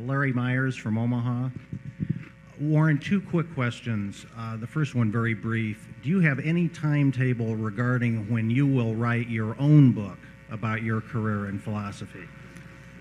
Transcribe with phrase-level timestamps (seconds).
[0.00, 1.48] Larry Myers from Omaha.
[2.60, 4.26] Warren, two quick questions.
[4.36, 5.88] Uh, the first one, very brief.
[6.02, 10.18] Do you have any timetable regarding when you will write your own book
[10.50, 12.24] about your career in philosophy?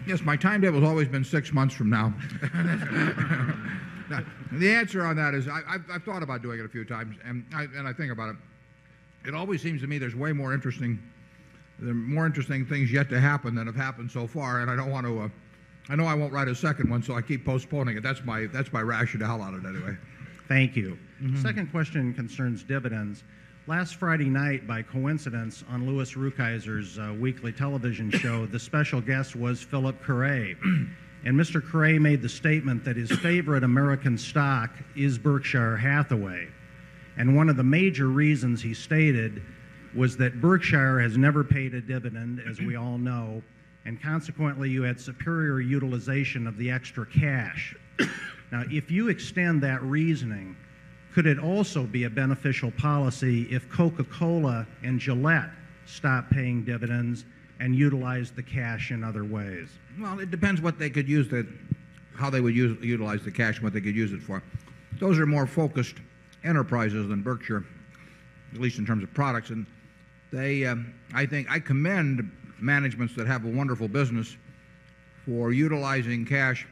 [0.05, 2.13] Yes, my timetable has always been six months from now.
[4.09, 6.85] now the answer on that is I, I've, I've thought about doing it a few
[6.85, 8.35] times, and I, and I think about it.
[9.25, 11.01] It always seems to me there's way more interesting,
[11.79, 14.75] there are more interesting things yet to happen than have happened so far, and I
[14.75, 15.21] don't want to.
[15.21, 15.29] Uh,
[15.89, 18.03] I know I won't write a second one, so I keep postponing it.
[18.03, 19.95] That's my that's my rationale on it anyway.
[20.47, 20.97] Thank you.
[21.41, 23.23] Second question concerns dividends.
[23.67, 29.35] Last Friday night, by coincidence, on Louis Rukeyser's uh, weekly television show, the special guest
[29.35, 30.57] was Philip Carret.
[31.25, 31.61] And Mr.
[31.61, 36.47] Carret made the statement that his favorite American stock is Berkshire Hathaway.
[37.17, 39.41] And one of the major reasons he stated
[39.95, 43.41] was that Berkshire has never paid a dividend, as we all know,
[43.85, 47.75] and consequently you had superior utilization of the extra cash.
[48.49, 50.55] Now, if you extend that reasoning,
[51.13, 55.49] could it also be a beneficial policy if Coca Cola and Gillette
[55.85, 57.25] stop paying dividends
[57.59, 59.67] and utilize the cash in other ways?
[59.99, 61.47] Well, it depends what they could use the,
[62.15, 64.43] how they would use, utilize the cash and what they could use it for.
[64.99, 65.95] Those are more focused
[66.43, 67.65] enterprises than Berkshire,
[68.53, 69.49] at least in terms of products.
[69.49, 69.65] And
[70.31, 74.35] they, um, I think, I commend managements that have a wonderful business
[75.25, 76.65] for utilizing cash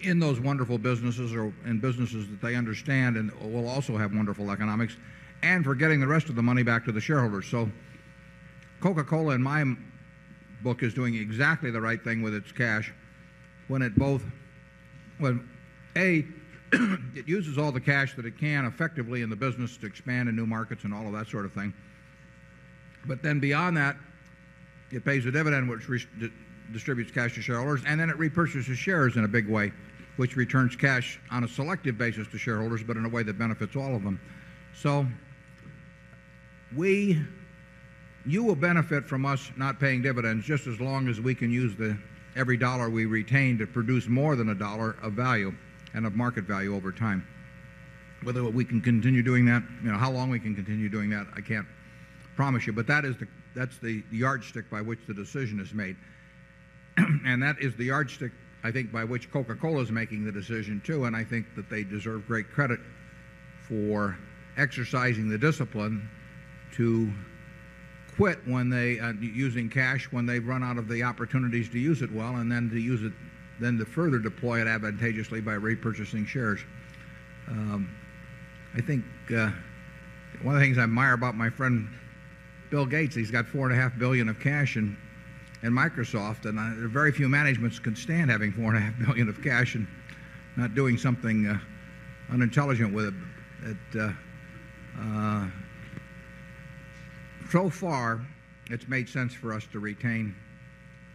[0.00, 4.50] in those wonderful businesses or in businesses that they understand and will also have wonderful
[4.50, 4.96] economics
[5.42, 7.46] and for getting the rest of the money back to the shareholders.
[7.46, 7.70] So
[8.80, 9.64] Coca-Cola in my
[10.62, 12.92] book is doing exactly the right thing with its cash
[13.68, 14.22] when it both
[15.18, 15.48] when
[15.96, 16.24] A
[17.14, 20.36] it uses all the cash that it can effectively in the business to expand in
[20.36, 21.72] new markets and all of that sort of thing.
[23.06, 23.96] But then beyond that,
[24.90, 26.08] it pays a dividend which
[26.72, 29.72] distributes cash to shareholders and then it repurchases shares in a big way
[30.16, 33.76] which returns cash on a selective basis to shareholders but in a way that benefits
[33.76, 34.20] all of them.
[34.74, 35.06] So
[36.74, 37.22] we
[38.24, 41.76] you will benefit from us not paying dividends just as long as we can use
[41.76, 41.96] the
[42.34, 45.54] every dollar we retain to produce more than a dollar of value
[45.94, 47.26] and of market value over time.
[48.22, 51.26] Whether we can continue doing that, you know, how long we can continue doing that,
[51.34, 51.66] I can't
[52.36, 55.96] promise you, but that is the that's the yardstick by which the decision is made.
[57.24, 58.32] and that is the yardstick
[58.62, 61.84] I think by which Coca-Cola is making the decision too and I think that they
[61.84, 62.80] deserve great credit
[63.68, 64.18] for
[64.56, 66.08] exercising the discipline
[66.74, 67.12] to
[68.16, 72.02] quit when they uh, using cash when they've run out of the opportunities to use
[72.02, 73.12] it well and then to use it
[73.60, 76.60] then to further deploy it advantageously by repurchasing shares.
[77.48, 77.94] Um,
[78.74, 79.04] I think
[79.34, 79.50] uh,
[80.42, 81.88] one of the things I admire about my friend
[82.70, 84.96] Bill Gates, he's got 4.5 billion of cash in,
[85.62, 89.42] in Microsoft, and uh, there are very few managements can stand having 4.5 billion of
[89.42, 89.86] cash and
[90.56, 91.58] not doing something uh,
[92.32, 93.14] unintelligent with it.
[93.64, 94.12] it uh,
[95.00, 95.46] uh,
[97.50, 98.20] so far,
[98.70, 100.34] it's made sense for us to retain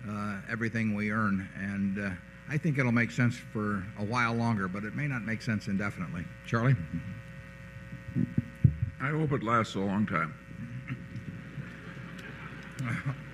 [0.09, 2.09] uh, everything we earn, and uh,
[2.49, 5.67] I think it'll make sense for a while longer, but it may not make sense
[5.67, 6.25] indefinitely.
[6.45, 6.75] Charlie?
[9.01, 10.33] I hope it lasts a long time.
[12.81, 13.13] Uh-huh.